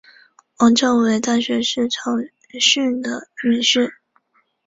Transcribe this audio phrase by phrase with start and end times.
[0.57, 2.59] 王诏为大学士曹鼐女
[3.61, 3.91] 婿。